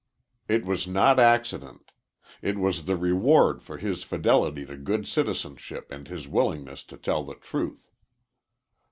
It 0.47 0.65
was 0.65 0.87
not 0.87 1.19
accident. 1.19 1.91
It 2.41 2.57
was 2.57 2.85
the 2.85 2.97
reward 2.97 3.61
for 3.61 3.77
his 3.77 4.01
fidelity 4.01 4.65
to 4.65 4.75
good 4.75 5.05
citizenship 5.07 5.91
and 5.91 6.07
his 6.07 6.27
willingness 6.27 6.83
to 6.85 6.97
tell 6.97 7.23
the 7.23 7.35
truth. 7.35 7.87